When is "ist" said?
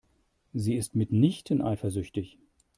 0.77-0.95